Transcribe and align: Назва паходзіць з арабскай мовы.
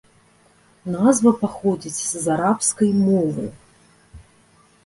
Назва 0.95 1.33
паходзіць 1.43 2.03
з 2.23 2.23
арабскай 2.39 2.91
мовы. 3.05 3.45